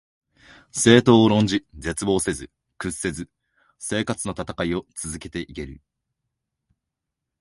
[0.73, 3.29] 政党を論じ、絶望せず、屈せず
[3.77, 5.79] 生活のたたかいを続けて行ける